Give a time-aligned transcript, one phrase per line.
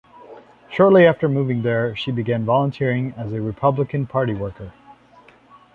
[0.71, 4.73] Shortly after moving there, she began volunteering as a Republican Party worker.